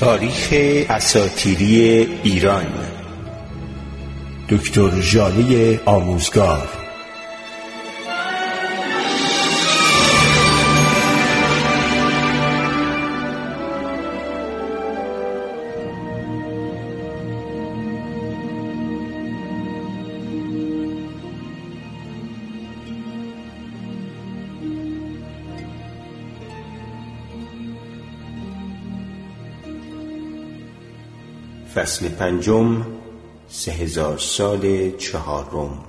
[0.00, 0.54] تاریخ
[0.90, 2.66] اساتیری ایران.
[4.48, 6.85] دکتر جاله آموزگار.
[31.86, 32.86] فصل پنجم
[33.48, 35.84] سه هزار سال چهارم.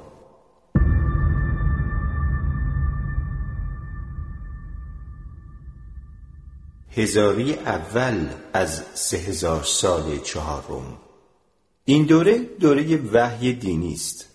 [6.92, 10.98] هزاری اول از سه هزار سال چهارم.
[11.86, 14.26] این دوره دوره وحی دینی است.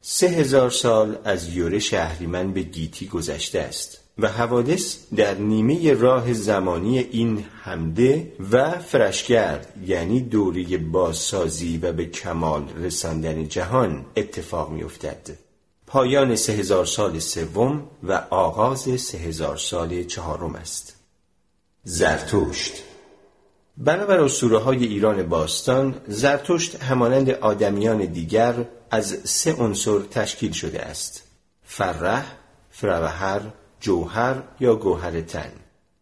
[0.00, 4.07] سه هزار سال از یورش اهریمن به گیتی گذشته است.
[4.18, 12.06] و حوادث در نیمه راه زمانی این حمده و فرشگرد یعنی دوره بازسازی و به
[12.06, 15.30] کمال رساندن جهان اتفاق می افتد.
[15.86, 20.96] پایان سه هزار سال سوم و آغاز سه هزار سال چهارم است.
[21.84, 22.72] زرتشت
[23.76, 28.54] بنابر اسطوره های ایران باستان زرتشت همانند آدمیان دیگر
[28.90, 31.22] از سه عنصر تشکیل شده است
[31.62, 32.36] فرح،
[32.70, 33.40] فروهر
[33.80, 35.50] جوهر یا گوهر تن.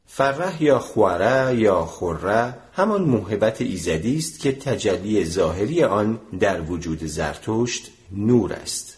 [0.07, 7.05] فرح یا خوره یا خوره همان موهبت ایزدی است که تجلی ظاهری آن در وجود
[7.05, 8.97] زرتشت نور است.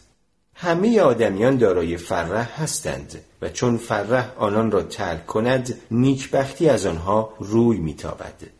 [0.54, 7.34] همه آدمیان دارای فرح هستند و چون فرح آنان را ترک کند نیکبختی از آنها
[7.40, 8.57] روی میتابد.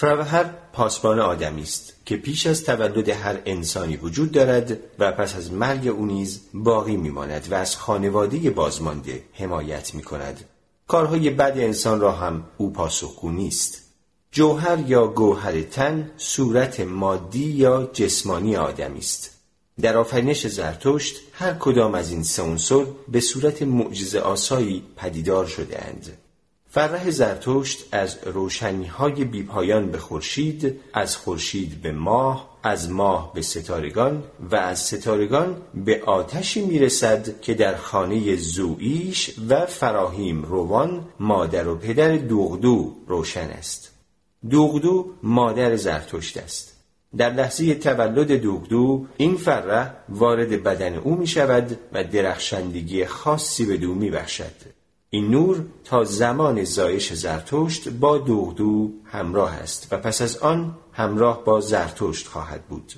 [0.00, 5.52] فروهر پاسبان آدمی است که پیش از تولد هر انسانی وجود دارد و پس از
[5.52, 10.44] مرگ او نیز باقی میماند و از خانواده بازمانده حمایت می کند.
[10.86, 13.82] کارهای بد انسان را هم او پاسخگو نیست.
[14.32, 19.30] جوهر یا گوهر تن صورت مادی یا جسمانی آدمی است.
[19.80, 25.84] در آفرینش زرتشت هر کدام از این سه عنصر به صورت معجزه آسایی پدیدار شده
[25.86, 26.18] اند.
[26.70, 33.42] فرح زرتشت از روشنی های بیپایان به خورشید از خورشید به ماه از ماه به
[33.42, 41.68] ستارگان و از ستارگان به آتشی می‌رسد که در خانه زوئیش و فراهیم روان مادر
[41.68, 43.92] و پدر دوغدو روشن است
[44.50, 46.76] دوغدو مادر زرتشت است
[47.16, 53.76] در لحظه تولد دوغدو این فرح وارد بدن او می شود و درخشندگی خاصی به
[53.76, 54.77] دو می بخشد.
[55.10, 61.44] این نور تا زمان زایش زرتشت با دوغدو همراه است و پس از آن همراه
[61.44, 62.92] با زرتشت خواهد بود.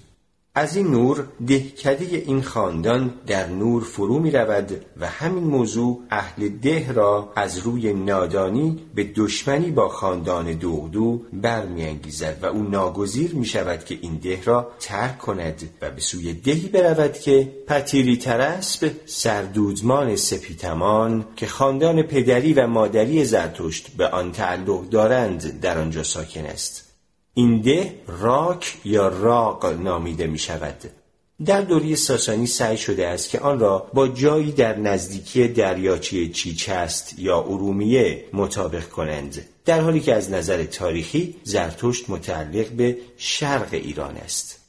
[0.54, 6.48] از این نور دهکده این خاندان در نور فرو می رود و همین موضوع اهل
[6.48, 13.46] ده را از روی نادانی به دشمنی با خاندان دوغدو برمیانگیزد و او ناگزیر می
[13.46, 18.90] شود که این ده را ترک کند و به سوی دهی برود که پتیری ترسب
[19.06, 26.46] سردودمان سپیتمان که خاندان پدری و مادری زرتشت به آن تعلق دارند در آنجا ساکن
[26.46, 26.89] است.
[27.40, 30.76] این ده راک یا راق نامیده می شود.
[31.44, 37.18] در دوری ساسانی سعی شده است که آن را با جایی در نزدیکی دریاچه چیچست
[37.18, 44.16] یا ارومیه مطابق کنند در حالی که از نظر تاریخی زرتشت متعلق به شرق ایران
[44.16, 44.59] است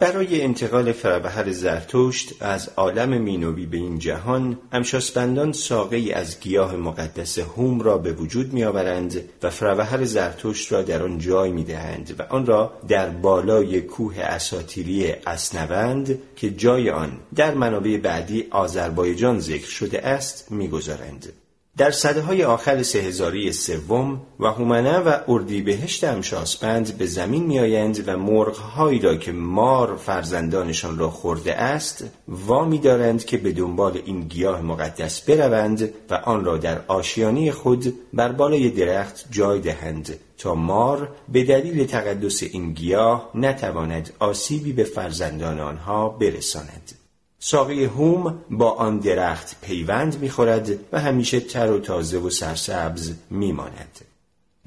[0.00, 7.38] برای انتقال فروهر زرتشت از عالم مینوی به این جهان امشاسپندان ساقه از گیاه مقدس
[7.38, 12.46] هوم را به وجود میآورند و فروهر زرتشت را در آن جای می‌دهند و آن
[12.46, 20.06] را در بالای کوه اساتیری اسنوند که جای آن در منابع بعدی آذربایجان ذکر شده
[20.06, 21.32] است می‌گذارند.
[21.80, 28.16] در صده های آخر سهزاری سوم و هومنه و اردیبهشت امشاسپند به زمین میآیند و
[28.18, 34.62] مرغهایی را که مار فرزندانشان را خورده است وامی دارند که به دنبال این گیاه
[34.62, 41.08] مقدس بروند و آن را در آشیانی خود بر بالای درخت جای دهند تا مار
[41.28, 46.99] به دلیل تقدس این گیاه نتواند آسیبی به فرزندان آنها برساند.
[47.42, 53.98] ساقه هوم با آن درخت پیوند می‌خورد و همیشه تر و تازه و سرسبز میماند.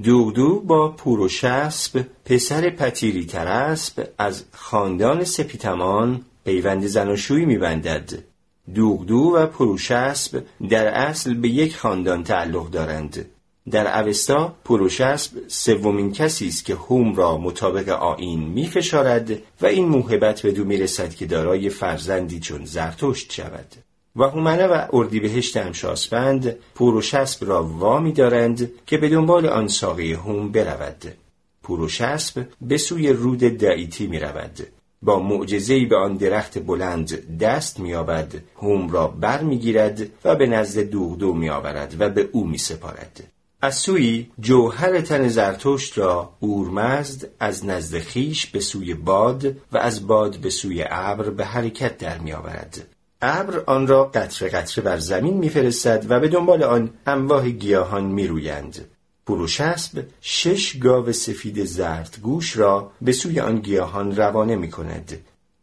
[0.03, 8.13] دوغدو با پوروشسب پسر پتیری ترسب از خاندان سپیتمان پیوند زناشویی میبندد.
[8.75, 13.25] دوغدو و پروشسب در اصل به یک خاندان تعلق دارند
[13.71, 19.31] در اوستا پروشسب سومین کسی است که هوم را مطابق آیین میفشارد
[19.61, 23.67] و این موهبت به دو می‌رسد که دارای فرزندی چون زرتشت شود.
[24.15, 30.51] و هومنه و اردیبهشت امشاسپند پوروشسب را وامی دارند که به دنبال آن ساقه هوم
[30.51, 31.13] برود.
[31.63, 34.67] پوروشسب به سوی رود دعیتی می رود.
[35.01, 40.79] با معجزه‌ای به آن درخت بلند دست می‌یابد هوم را بر می‌گیرد و به نزد
[40.79, 43.32] دوغدو میآورد و به او میسپارد.
[43.63, 50.07] از سوی جوهر تن زرتشت را اورمزد از نزد خیش به سوی باد و از
[50.07, 52.87] باد به سوی ابر به حرکت در میآورد
[53.21, 58.85] ابر آن را قطره قطره بر زمین میفرستد و به دنبال آن انواع گیاهان میرویند
[59.25, 65.19] پروشسب شش گاو سفید زردگوش را به سوی آن گیاهان روانه می کند.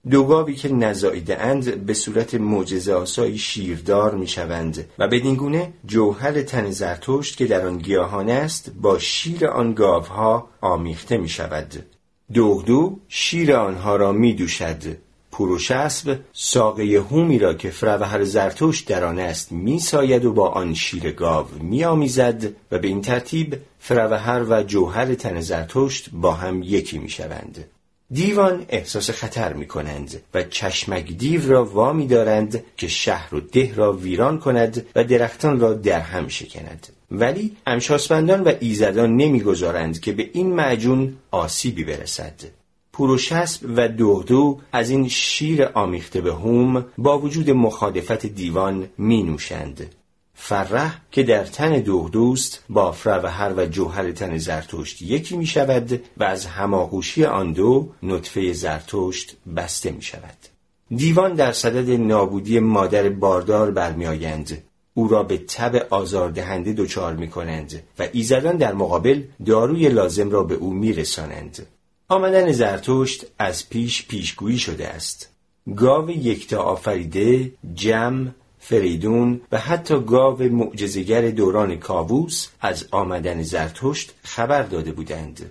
[0.09, 5.73] دو گاوی که نزایده اند به صورت معجزه آسایی شیردار می شوند و بدین گونه
[5.87, 11.87] جوهر تن زرتشت که در آن گیاهان است با شیر آن گاوها آمیخته می شود.
[12.33, 14.97] دوغدو شیر آنها را می دوشد
[15.33, 21.11] پروشسب ساقه هومی را که فروهر زرتوش در آن است میساید و با آن شیر
[21.11, 27.65] گاو میآمیزد و به این ترتیب فروهر و جوهر تن زرتشت با هم یکی می‌شوند
[28.13, 33.75] دیوان احساس خطر می کنند و چشمک دیو را وامی دارند که شهر و ده
[33.75, 40.13] را ویران کند و درختان را در هم شکند ولی امشاسپندان و ایزدان نمی‌گذارند که
[40.13, 42.35] به این معجون آسیبی برسد
[42.93, 49.95] پوروشسب و دوغدو از این شیر آمیخته به هوم با وجود مخالفت دیوان می نوشند.
[50.43, 56.25] فرح که در تن دوغدوست با فروهر و جوهر تن زرتشت یکی می شود و
[56.25, 60.37] از هماغوشی آن دو نطفه زرتشت بسته می شود.
[60.97, 64.63] دیوان در صدد نابودی مادر باردار برمیآیند
[64.95, 70.43] او را به تب آزاردهنده دچار می کنند و ایزدان در مقابل داروی لازم را
[70.43, 71.67] به او می رسانند.
[72.09, 75.29] آمدن زرتشت از پیش پیشگویی شده است
[75.77, 84.63] گاو یکتا آفریده جم فریدون و حتی گاو معجزگر دوران کاووس از آمدن زرتشت خبر
[84.63, 85.51] داده بودند.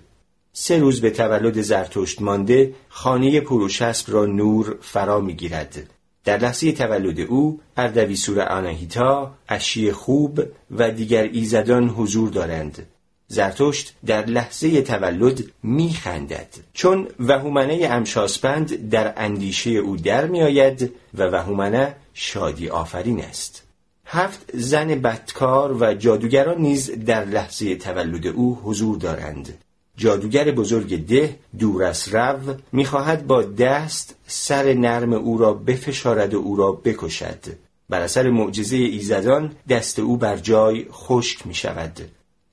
[0.52, 5.90] سه روز به تولد زرتشت مانده خانه پروشسب را نور فرا می‌گیرد.
[6.24, 10.40] در لحظه تولد او اردویسور آناهیتا اشی خوب
[10.70, 12.86] و دیگر ایزدان حضور دارند.
[13.32, 16.48] زرتشت در لحظه تولد میخندد.
[16.72, 23.62] چون وهومنه امشاسپند در اندیشه او در میآید و وهومنه شادی آفرین است.
[24.06, 29.58] هفت زن بدکار و جادوگران نیز در لحظه تولد او حضور دارند.
[29.96, 36.56] جادوگر بزرگ ده دورس رو می‌خواهد با دست سر نرم او را بفشارد و او
[36.56, 37.44] را بکشد.
[37.88, 42.00] بر اثر معجزه ایزدان دست او بر جای خشک می شود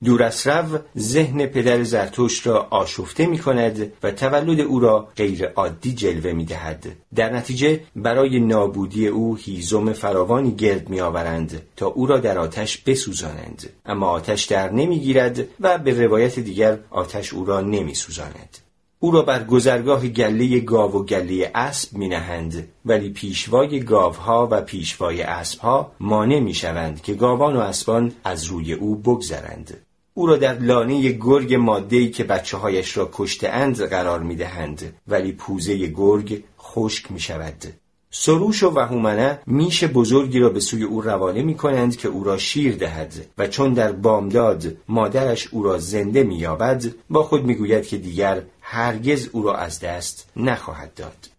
[0.04, 6.32] دورسرو ذهن پدر زرتوش را آشفته می کند و تولد او را غیر عادی جلوه
[6.32, 6.86] می دهد.
[7.16, 12.78] در نتیجه برای نابودی او هیزم فراوانی گرد می آورند تا او را در آتش
[12.78, 18.58] بسوزانند اما آتش در نمی گیرد و به روایت دیگر آتش او را نمی سوزاند.
[19.00, 24.62] او را بر گذرگاه گله گاو و گله اسب می نهند ولی پیشوای گاوها و
[24.62, 29.87] پیشوای اسبها مانع می شوند که گاوان و اسبان از روی او بگذرند
[30.18, 34.94] او را در لانه گرگ مادهی که بچه هایش را کشته اند قرار می دهند
[35.08, 37.66] ولی پوزه گرگ خشک می شود.
[38.12, 42.38] سروش و وهومنه میش بزرگی را به سوی او روانه می کنند که او را
[42.38, 47.56] شیر دهد و چون در بامداد مادرش او را زنده می یابد با خود می
[47.56, 51.30] گوید که دیگر هرگز او را از دست نخواهد داد.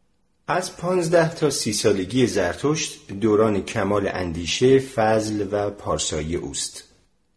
[0.49, 6.88] از پانزده تا سی سالگی زرتشت دوران کمال اندیشه، فضل و پارسایی اوست.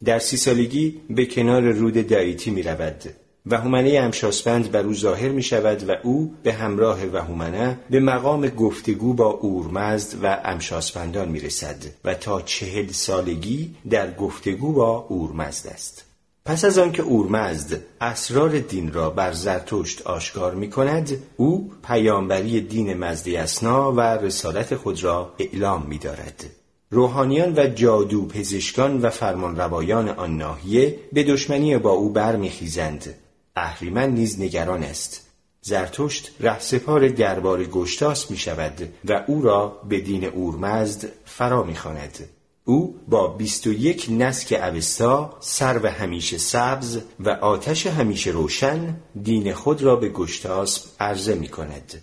[0.05, 3.03] در سی سالگی به کنار رود دایتی می رود
[3.45, 8.47] و هومنه امشاسپند بر او ظاهر می شود و او به همراه وهومنه به مقام
[8.47, 15.67] گفتگو با اورمزد و امشاسپندان می رسد و تا چهل سالگی در گفتگو با اورمزد
[15.67, 16.05] است.
[16.45, 22.93] پس از آنکه اورمزد اسرار دین را بر زرتشت آشکار می کند او پیامبری دین
[22.93, 26.60] مزدی اسنا و رسالت خود را اعلام می دارد.
[26.93, 33.15] روحانیان و جادو پزشکان و فرمانروایان آن ناحیه به دشمنی با او برمیخیزند
[33.55, 35.27] اهریمن نیز نگران است
[35.61, 42.29] زرتشت رهسپار دربار گشتاس می شود و او را به دین اورمزد فرا می خاند.
[42.65, 45.39] او با بیست و یک نسک اوستا
[45.83, 52.01] و همیشه سبز و آتش همیشه روشن دین خود را به گشتاسب عرضه می کند.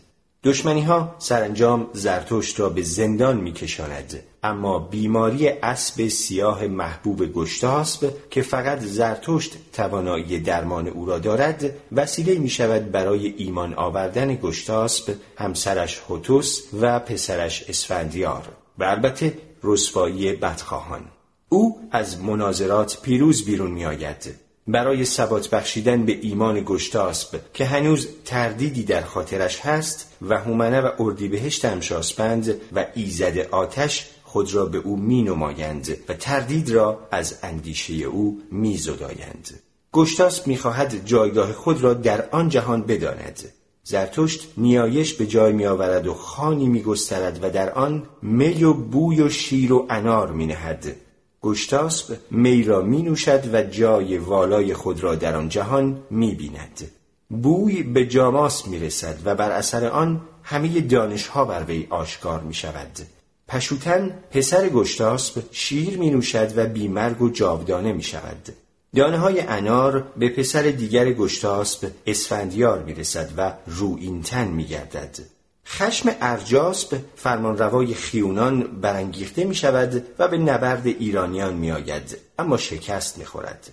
[0.49, 4.23] دشمنی ها سرانجام زرتشت را به زندان میکشاند.
[4.43, 12.35] اما بیماری اسب سیاه محبوب گشتاسب که فقط زرتشت توانایی درمان او را دارد وسیله
[12.35, 18.43] می شود برای ایمان آوردن گشتاسب همسرش هوتوس و پسرش اسفندیار
[18.78, 21.05] و البته رسوایی بدخواهان.
[21.49, 28.08] او از مناظرات پیروز بیرون می آید برای ثبات بخشیدن به ایمان گشتاسب که هنوز
[28.25, 34.78] تردیدی در خاطرش هست و هومنه و اردیبهشت همشاسپند و ایزد آتش خود را به
[34.78, 39.60] او می نمایند و تردید را از اندیشه او می زدایند.
[39.92, 43.40] گشتاسب می خواهد جایگاه خود را در آن جهان بداند.
[43.84, 48.72] زرتشت نیایش به جای می آورد و خانی می گسترد و در آن می و
[48.72, 50.96] بوی و شیر و انار می نهد.
[51.42, 56.90] گشتاسب می را می نوشد و جای والای خود را در آن جهان می بیند.
[57.30, 62.54] بوی به جاماس می رسد و بر اثر آن همه دانشها بر وی آشکار می
[62.54, 62.99] شود.
[63.49, 68.49] پشوتن پسر گشتاسب شیر می نوشد و بیمرگ و جاودانه می شود.
[68.97, 75.18] دانه های انار به پسر دیگر گشتاسب اسفندیار می رسد و روینتن می گردد.
[75.70, 83.18] خشم ارجاسب فرمانروای خیونان برانگیخته می شود و به نبرد ایرانیان می آید اما شکست
[83.18, 83.70] می خورد.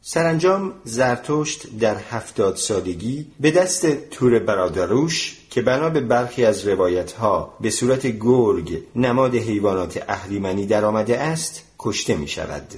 [0.00, 7.12] سرانجام زرتشت در هفتاد سالگی به دست تور برادروش که بنا به برخی از روایت
[7.12, 12.74] ها به صورت گرگ نماد حیوانات اهریمنی در آمده است کشته می شود.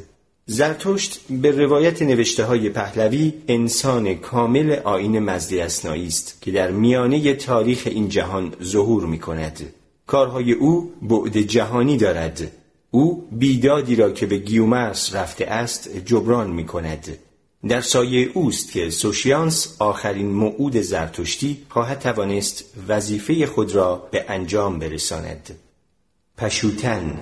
[0.51, 7.83] زرتشت به روایت نوشته های پهلوی انسان کامل آین مزدی است که در میانه تاریخ
[7.87, 9.75] این جهان ظهور می کند.
[10.07, 12.53] کارهای او بعد جهانی دارد.
[12.91, 17.19] او بیدادی را که به گیومرس رفته است جبران می کند.
[17.69, 24.79] در سایه اوست که سوشیانس آخرین موعود زرتشتی خواهد توانست وظیفه خود را به انجام
[24.79, 25.59] برساند.
[26.39, 27.19] پشوتن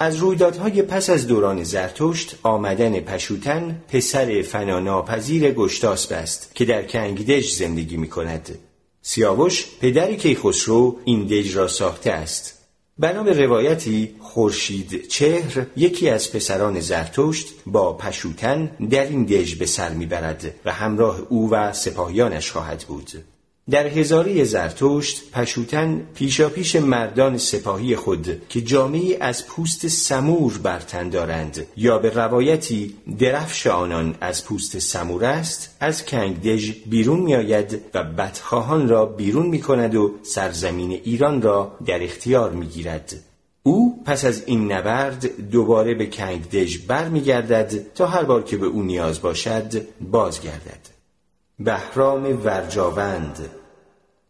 [0.00, 7.52] از رویدادهای پس از دوران زرتشت آمدن پشوتن پسر فناناپذیر گشتاسب است که در کنگدژ
[7.52, 8.58] زندگی می کند.
[9.02, 12.54] سیاوش پدر کیخسرو این دژ را ساخته است.
[12.98, 19.66] بنا به روایتی خورشید چهر یکی از پسران زرتشت با پشوتن در این دژ به
[19.66, 23.10] سر می‌برد و همراه او و سپاهیانش خواهد بود.
[23.70, 31.66] در هزاری زرتشت پشوتن پیشاپیش مردان سپاهی خود که جامعی از پوست سمور برتن دارند
[31.76, 38.88] یا به روایتی درفش آنان از پوست سمور است از کنگدژ بیرون میآید و بدخواهان
[38.88, 43.14] را بیرون می کند و سرزمین ایران را در اختیار می گیرد.
[43.62, 48.82] او پس از این نبرد دوباره به کنگدژ برمیگردد تا هر بار که به او
[48.82, 50.97] نیاز باشد بازگردد.
[51.58, 53.50] بهرام ورجاوند.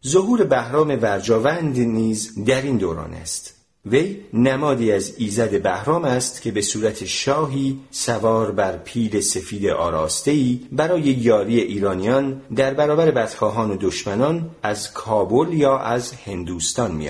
[0.07, 3.55] ظهور بهرام ورجاوند نیز در این دوران است.
[3.85, 10.67] وی نمادی از ایزد بهرام است که به صورت شاهی سوار بر پیل سفید آراستهی
[10.71, 17.09] برای یاری ایرانیان در برابر بدخواهان و دشمنان از کابل یا از هندوستان می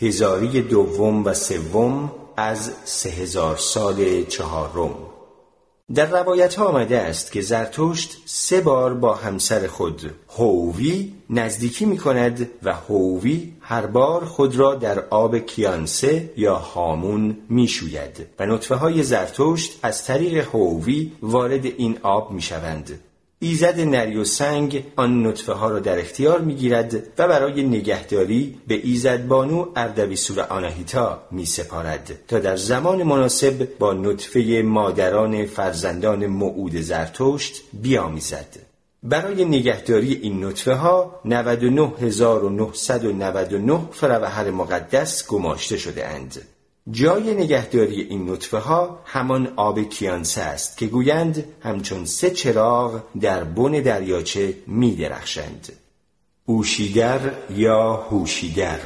[0.00, 4.94] هزاری دوم و سوم از سه هزار سال چهارم.
[5.94, 11.98] در روایت ها آمده است که زرتشت سه بار با همسر خود هووی نزدیکی می
[11.98, 18.46] کند و هووی هر بار خود را در آب کیانسه یا هامون می شوید و
[18.46, 23.00] نطفه های زرتشت از طریق هووی وارد این آب می شوند
[23.44, 28.58] ایزد نری و سنگ آن نطفه ها را در اختیار می گیرد و برای نگهداری
[28.66, 36.26] به ایزد بانو اردویسور آناهیتا می سپارد تا در زمان مناسب با نطفه مادران فرزندان
[36.26, 38.58] موعود زرتشت بیامیزد.
[39.02, 46.42] برای نگهداری این نطفه ها 99999 فروهر مقدس گماشته شده اند.
[46.90, 53.44] جای نگهداری این نطفه ها همان آب کیانسه است که گویند همچون سه چراغ در
[53.44, 55.72] بن دریاچه می درخشند.
[56.46, 57.20] اوشیگر
[57.50, 58.80] یا هوشیگر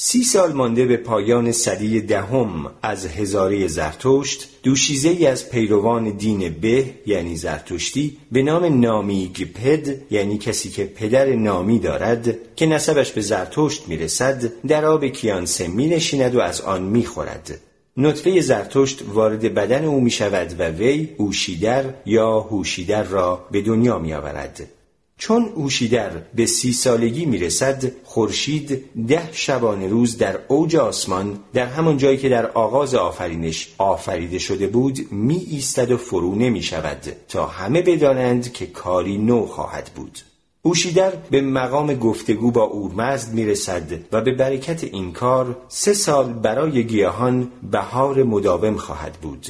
[0.00, 6.48] سی سال مانده به پایان صدی دهم از هزاره زرتشت دوشیزه ای از پیروان دین
[6.48, 13.12] به یعنی زرتشتی به نام نامیگ پد یعنی کسی که پدر نامی دارد که نسبش
[13.12, 17.60] به زرتشت می‌رسد در آب کیانسه می نشیند و از آن می خورد.
[17.96, 23.98] نطفه زرتشت وارد بدن او می شود و وی اوشیدر یا هوشیدر را به دنیا
[23.98, 24.77] می آورد.
[25.18, 31.96] چون اوشیدر به سی سالگی می‌رسد خورشید ده شبانه روز در اوج آسمان در همان
[31.96, 37.46] جایی که در آغاز آفرینش آفریده شده بود می ایستد و فرو نمی شود تا
[37.46, 40.18] همه بدانند که کاری نو خواهد بود.
[40.62, 46.32] اوشیدر به مقام گفتگو با اورمزد می رسد و به برکت این کار سه سال
[46.32, 49.46] برای گیاهان بهار مداوم خواهد بود.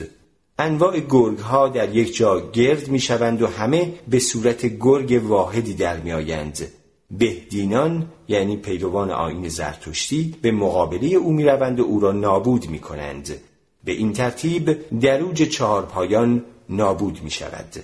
[0.59, 5.75] انواع گرگ ها در یک جا گرد می شوند و همه به صورت گرگ واحدی
[5.75, 6.69] در می آیند.
[7.11, 12.79] بهدینان یعنی پیروان آین زرتشتی به مقابله او می روند و او را نابود می
[12.79, 13.41] کنند.
[13.85, 17.77] به این ترتیب دروج چهارپایان نابود می شود.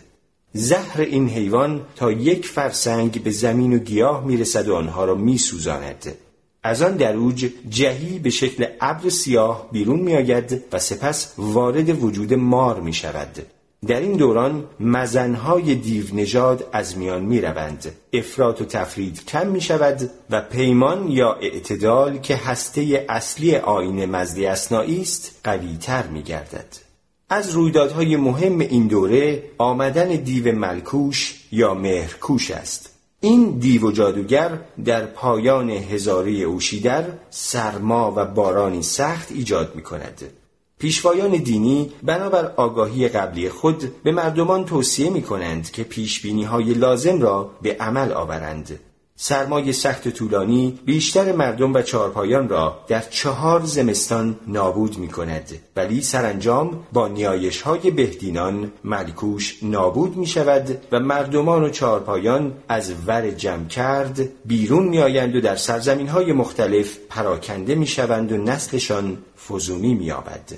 [0.52, 5.14] زهر این حیوان تا یک فرسنگ به زمین و گیاه می رسد و آنها را
[5.14, 6.16] می سوزاند.
[6.64, 12.34] از آن دروج جهی به شکل ابر سیاه بیرون می آید و سپس وارد وجود
[12.34, 13.46] مار می شود.
[13.86, 17.92] در این دوران مزنهای دیو نژاد از میان می روند.
[18.12, 24.46] افراط و تفرید کم می شود و پیمان یا اعتدال که هسته اصلی آین مزدی
[24.46, 26.76] اسنایی است قوی تر می گردد.
[27.30, 32.93] از رویدادهای مهم این دوره آمدن دیو ملکوش یا مهرکوش است.
[33.24, 40.22] این دیو و جادوگر در پایان هزاره اوشیدر سرما و بارانی سخت ایجاد می کند.
[40.78, 47.20] پیشوایان دینی بنابر آگاهی قبلی خود به مردمان توصیه می کنند که پیشبینی های لازم
[47.20, 48.80] را به عمل آورند.
[49.16, 56.00] سرمای سخت طولانی بیشتر مردم و چهارپایان را در چهار زمستان نابود می کند ولی
[56.00, 63.30] سرانجام با نیایش های بهدینان ملکوش نابود می شود و مردمان و چهارپایان از ور
[63.30, 69.18] جمع کرد بیرون می آیند و در سرزمین های مختلف پراکنده می شوند و نسلشان
[69.48, 70.52] فزونی می آبد.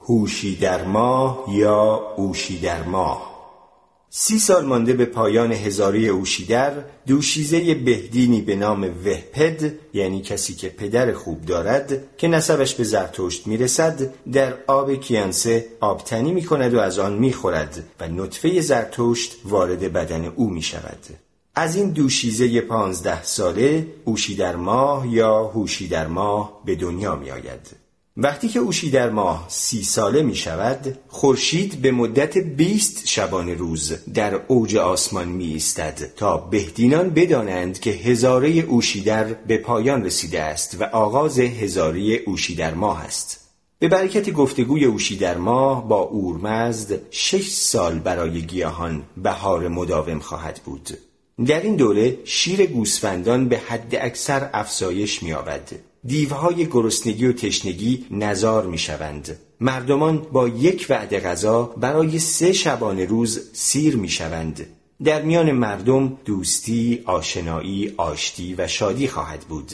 [0.00, 3.31] هوشی در ماه یا اوشی در ماه
[4.14, 6.72] سی سال مانده به پایان هزاره اوشیدر
[7.06, 13.46] دوشیزه بهدینی به نام وهپد یعنی کسی که پدر خوب دارد که نسبش به زرتشت
[13.46, 19.36] می‌رسد در آب کیانسه آبتنی می کند و از آن می خورد و نطفه زرتشت
[19.44, 21.06] وارد بدن او می شود.
[21.54, 27.30] از این دوشیزه پانزده ساله اوشی در ماه یا هوشی در ماه به دنیا می
[27.30, 27.81] آید.
[28.16, 33.92] وقتی که اوشی در ماه سی ساله می شود خورشید به مدت بیست شبانه روز
[34.14, 40.76] در اوج آسمان می ایستد تا بهدینان بدانند که هزاره اوشیدر به پایان رسیده است
[40.80, 43.40] و آغاز هزاره اوشی در ماه است.
[43.78, 50.60] به برکت گفتگوی اوشی در ماه با اورمزد شش سال برای گیاهان بهار مداوم خواهد
[50.64, 50.88] بود.
[51.46, 55.70] در این دوره شیر گوسفندان به حد اکثر افزایش می آود
[56.06, 59.38] دیوهای گرسنگی و تشنگی نزار می شوند.
[59.60, 64.66] مردمان با یک وعده غذا برای سه شبانه روز سیر می شوند.
[65.04, 69.72] در میان مردم دوستی، آشنایی، آشتی و شادی خواهد بود.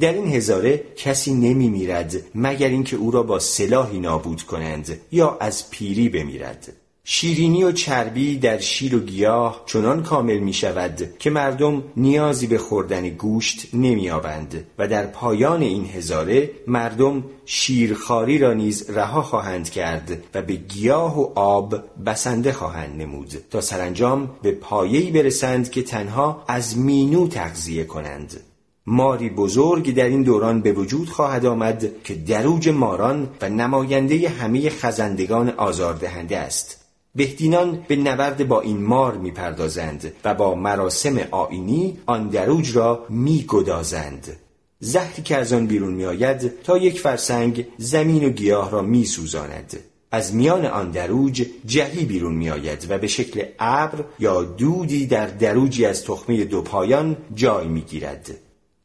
[0.00, 5.36] در این هزاره کسی نمی میرد مگر اینکه او را با سلاحی نابود کنند یا
[5.40, 6.72] از پیری بمیرد.
[7.04, 12.58] شیرینی و چربی در شیر و گیاه چنان کامل می شود که مردم نیازی به
[12.58, 19.70] خوردن گوشت نمی آبند و در پایان این هزاره مردم شیرخاری را نیز رها خواهند
[19.70, 21.74] کرد و به گیاه و آب
[22.06, 28.40] بسنده خواهند نمود تا سرانجام به پایه‌ای برسند که تنها از مینو تغذیه کنند.
[28.86, 34.70] ماری بزرگ در این دوران به وجود خواهد آمد که دروج ماران و نماینده همه
[34.70, 36.81] خزندگان آزاردهنده است.
[37.14, 44.36] بهدینان به نبرد با این مار می‌پردازند و با مراسم آینی آن دروج را میگدازند.
[44.80, 49.80] زهری که از آن بیرون میآید تا یک فرسنگ زمین و گیاه را میسوزاند.
[50.10, 55.84] از میان آن دروج جهی بیرون میآید و به شکل ابر یا دودی در دروجی
[55.84, 58.30] از تخمه دو پایان جای می‌گیرد.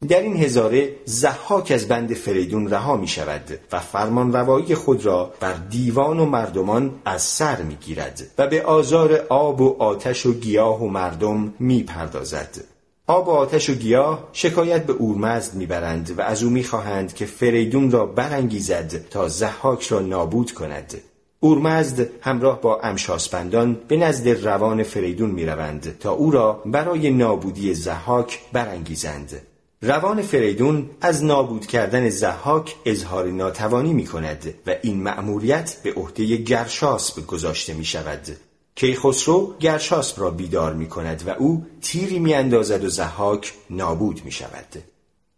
[0.08, 5.32] در این هزاره زحاک از بند فریدون رها می شود و فرمان روایی خود را
[5.40, 10.32] بر دیوان و مردمان از سر می گیرد و به آزار آب و آتش و
[10.32, 12.64] گیاه و مردم می پردازد.
[13.06, 17.90] آب و آتش و گیاه شکایت به اورمزد می‌برند و از او می‌خواهند که فریدون
[17.90, 20.94] را برانگیزد تا زحاک را نابود کند
[21.40, 28.40] اورمزد همراه با امشاسپندان به نزد روان فریدون می‌روند تا او را برای نابودی زحاک
[28.52, 29.42] برانگیزند
[29.82, 36.36] روان فریدون از نابود کردن زحاک اظهار ناتوانی می کند و این مأموریت به عهده
[36.36, 38.36] گرشاسب گذاشته می شود.
[38.74, 44.32] کیخسرو گرشاسب را بیدار می کند و او تیری می اندازد و زحاک نابود می
[44.32, 44.82] شود.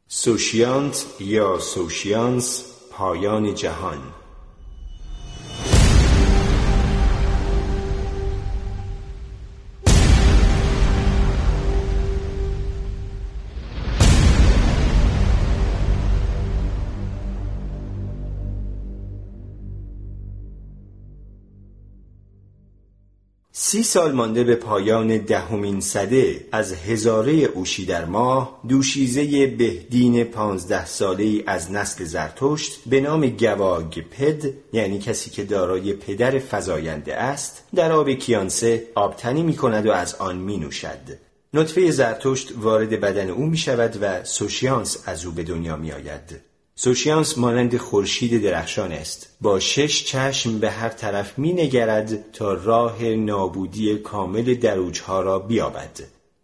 [0.08, 3.98] سوشیانت یا سوشیانس پایان جهان
[23.70, 30.86] سی سال مانده به پایان دهمین صده از هزاره اوشی در ماه دوشیزه بهدین پانزده
[30.86, 37.64] ساله از نسل زرتشت به نام گواگ پد یعنی کسی که دارای پدر فزاینده است
[37.74, 41.18] در آب کیانسه آبتنی می کند و از آن می نوشد.
[41.54, 46.49] نطفه زرتشت وارد بدن او می شود و سوشیانس از او به دنیا می آید.
[46.82, 53.04] سوشیانس مانند خورشید درخشان است با شش چشم به هر طرف می نگرد تا راه
[53.04, 56.00] نابودی کامل دروجها را بیابد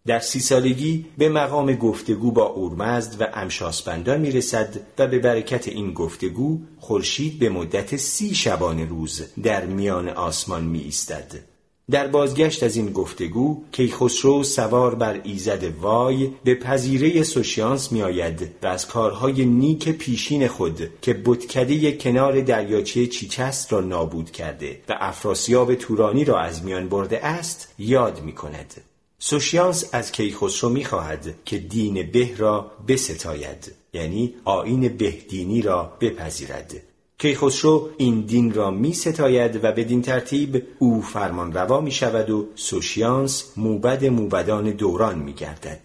[0.07, 5.69] در سی سالگی به مقام گفتگو با اورمزد و امشاسپندان می رسد و به برکت
[5.69, 11.56] این گفتگو خورشید به مدت سی شبانه روز در میان آسمان می ایستد.
[11.91, 18.67] در بازگشت از این گفتگو کیخسرو سوار بر ایزد وای به پذیره سوشیانس میآید و
[18.67, 25.75] از کارهای نیک پیشین خود که بتکده کنار دریاچه چیچست را نابود کرده و افراسیاب
[25.75, 28.75] تورانی را از میان برده است یاد می کند.
[29.19, 36.75] سوشیانس از کیخسرو می خواهد که دین به را بستاید یعنی آین بهدینی را بپذیرد
[37.19, 42.47] کیخسرو این دین را می ستاید و بدین ترتیب او فرمان روا می شود و
[42.55, 45.81] سوشیانس موبد موبدان دوران می گردد.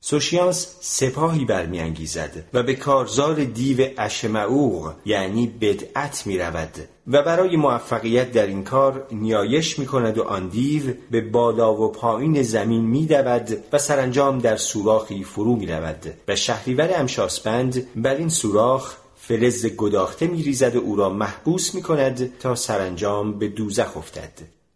[0.00, 6.74] سوشیانس سپاهی برمیانگیزد و به کارزار دیو اشمعوق یعنی بدعت می رود
[7.06, 11.92] و برای موفقیت در این کار نیایش می کند و آن دیو به بالا و
[11.92, 13.08] پایین زمین می
[13.72, 18.96] و سرانجام در سوراخی فرو می رود و شهریور امشاسپند بر این سوراخ
[19.30, 24.32] فلز گداخته میریزد و او را محبوس می کند تا سرانجام به دوزخ افتد.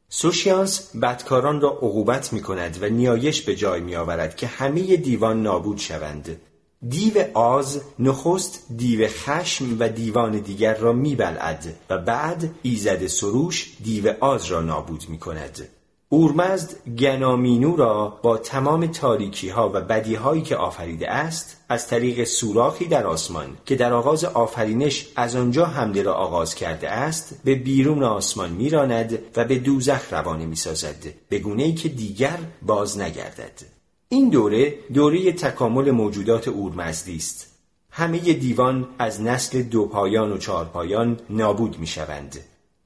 [0.08, 5.42] سوشیانس بدکاران را عقوبت می کند و نیایش به جای می آورد که همه دیوان
[5.42, 6.40] نابود شوند.
[6.88, 14.14] دیو آز نخست دیو خشم و دیوان دیگر را میبلعد و بعد ایزد سروش دیو
[14.20, 15.68] آز را نابود می کند
[16.14, 22.24] اورمزد گنامینو را با تمام تاریکی ها و بدی هایی که آفریده است از طریق
[22.24, 27.54] سوراخی در آسمان که در آغاز آفرینش از آنجا حمله را آغاز کرده است به
[27.54, 33.60] بیرون آسمان میراند و به دوزخ روانه می‌سازد به گونه ای که دیگر باز نگردد.
[34.08, 37.46] این دوره دوره تکامل موجودات اورمزدی است.
[37.90, 42.38] همه دیوان از نسل دو پایان و چهار پایان نابود می شوند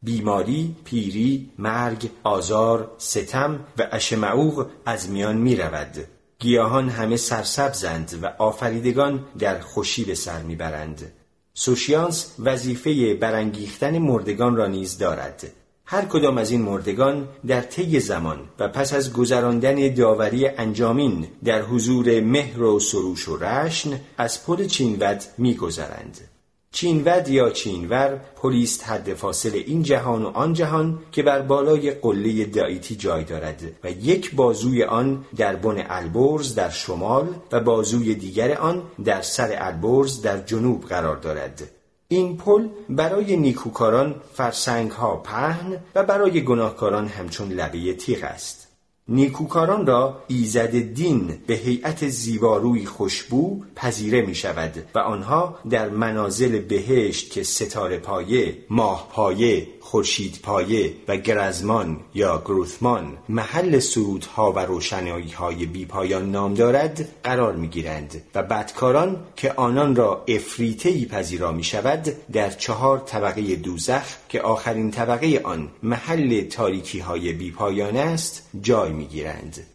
[0.03, 6.05] بیماری، پیری، مرگ، آزار، ستم و اشمعوق از میان می رود.
[6.39, 11.13] گیاهان همه سرسبزند و آفریدگان در خوشی به سر می‌برند.
[11.55, 15.53] سوشیانس وظیفه برانگیختن مردگان را نیز دارد.
[15.85, 21.63] هر کدام از این مردگان در طی زمان و پس از گذراندن داوری انجامین در
[21.63, 26.28] حضور مهر و سروش و رشن از پل چینود میگذرند.
[26.73, 32.45] چینود یا چینور پلیست حد فاصل این جهان و آن جهان که بر بالای قله
[32.45, 38.59] دایتی جای دارد و یک بازوی آن در بن البرز در شمال و بازوی دیگر
[38.59, 41.71] آن در سر البرز در جنوب قرار دارد.
[42.09, 48.68] این پل برای نیکوکاران فرسنگ ها پهن و برای گناهکاران همچون لبه تیغ است.
[49.09, 56.59] نیکوکاران را ایزد دین به هیئت زیباروی خوشبو پذیره می شود و آنها در منازل
[56.59, 64.59] بهشت که ستاره پایه، ماه پایه، خورشید پایه و گرزمان یا گروثمان محل سرودها و
[64.59, 71.05] روشنایی های بی پایان نام دارد قرار می گیرند و بدکاران که آنان را افریته
[71.05, 77.51] پذیرا می شود در چهار طبقه دوزخ که آخرین طبقه آن محل تاریکی های بی
[77.51, 79.67] پایان است جای می گیرند.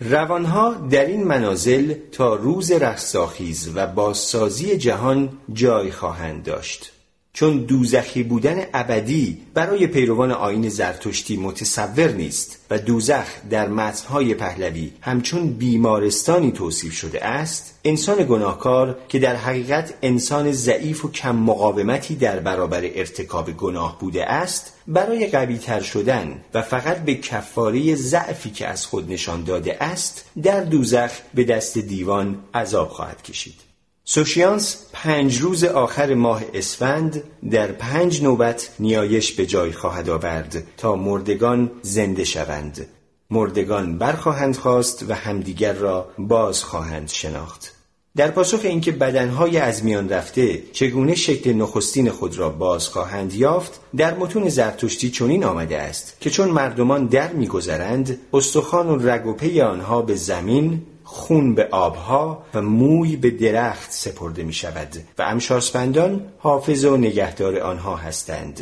[0.00, 6.92] روانها در این منازل تا روز رستاخیز و بازسازی جهان جای خواهند داشت
[7.36, 14.92] چون دوزخی بودن ابدی برای پیروان آین زرتشتی متصور نیست و دوزخ در متنهای پهلوی
[15.00, 22.16] همچون بیمارستانی توصیف شده است انسان گناهکار که در حقیقت انسان ضعیف و کم مقاومتی
[22.16, 28.50] در برابر ارتکاب گناه بوده است برای قوی تر شدن و فقط به کفاره ضعفی
[28.50, 33.63] که از خود نشان داده است در دوزخ به دست دیوان عذاب خواهد کشید.
[34.06, 40.96] سوشیانس پنج روز آخر ماه اسفند در پنج نوبت نیایش به جای خواهد آورد تا
[40.96, 42.86] مردگان زنده شوند.
[43.30, 47.74] مردگان برخواهند خواست و همدیگر را باز خواهند شناخت.
[48.16, 53.80] در پاسخ اینکه بدنهای از میان رفته چگونه شکل نخستین خود را باز خواهند یافت
[53.96, 59.32] در متون زرتشتی چنین آمده است که چون مردمان در میگذرند استخوان و رگ و
[59.32, 64.88] پی آنها به زمین خون به آبها و موی به درخت سپرده می شود
[65.18, 68.60] و امشاسپندان حافظ و نگهدار آنها هستند.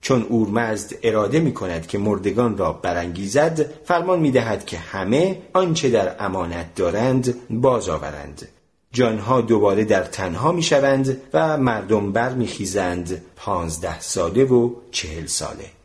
[0.00, 5.90] چون اورمزد اراده می کند که مردگان را برانگیزد فرمان می دهد که همه آنچه
[5.90, 8.48] در امانت دارند باز آورند.
[8.92, 15.26] جانها دوباره در تنها می شوند و مردم بر می خیزند پانزده ساله و چهل
[15.26, 15.79] ساله.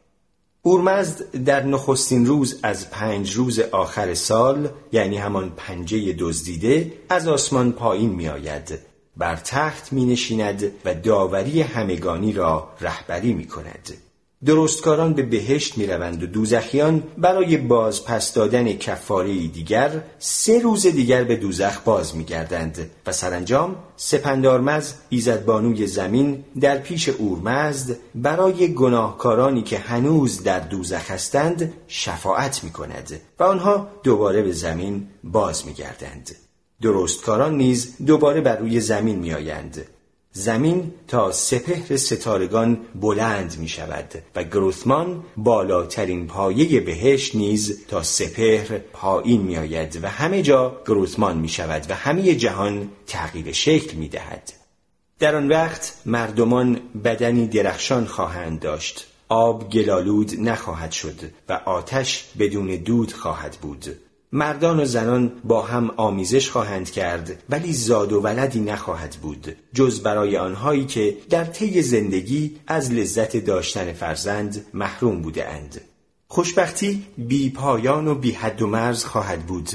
[0.67, 7.71] اورمزد در نخستین روز از پنج روز آخر سال یعنی همان پنجه دزدیده از آسمان
[7.71, 8.79] پایین می آید
[9.17, 13.93] بر تخت می نشیند و داوری همگانی را رهبری می کند
[14.45, 20.87] درستکاران به بهشت می روند و دوزخیان برای باز پس دادن کفاره دیگر سه روز
[20.87, 28.73] دیگر به دوزخ باز می گردند و سرانجام سپندارمز ایزدبانوی زمین در پیش اورمزد برای
[28.73, 35.65] گناهکارانی که هنوز در دوزخ هستند شفاعت می کند و آنها دوباره به زمین باز
[35.65, 36.35] می گردند.
[36.81, 39.85] درستکاران نیز دوباره بر روی زمین می آیند
[40.37, 48.77] زمین تا سپهر ستارگان بلند می شود و گروثمان بالاترین پایه بهش نیز تا سپهر
[48.77, 54.07] پایین می آید و همه جا گروثمان می شود و همه جهان تغییر شکل می
[54.07, 54.53] دهد.
[55.19, 61.19] در آن وقت مردمان بدنی درخشان خواهند داشت آب گلالود نخواهد شد
[61.49, 63.85] و آتش بدون دود خواهد بود
[64.35, 70.03] مردان و زنان با هم آمیزش خواهند کرد ولی زاد و ولدی نخواهد بود جز
[70.03, 75.81] برای آنهایی که در طی زندگی از لذت داشتن فرزند محروم بوده اند.
[76.27, 79.69] خوشبختی بی پایان و بی حد و مرز خواهد بود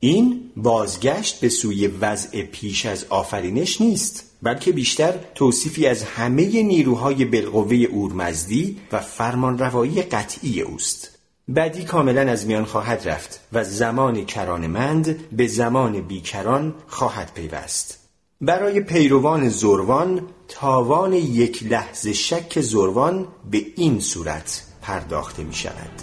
[0.00, 7.24] این بازگشت به سوی وضع پیش از آفرینش نیست بلکه بیشتر توصیفی از همه نیروهای
[7.24, 11.15] بالقوه اورمزدی و فرمانروایی قطعی اوست
[11.54, 18.08] بدی کاملا از میان خواهد رفت و زمان کرانمند به زمان بیکران خواهد پیوست.
[18.40, 26.02] برای پیروان زروان تاوان یک لحظه شک زروان به این صورت پرداخته می شود